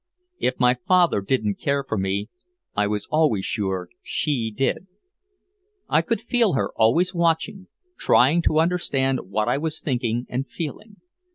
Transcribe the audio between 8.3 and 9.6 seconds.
to understand what I